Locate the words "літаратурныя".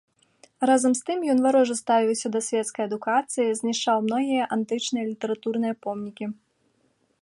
5.13-5.73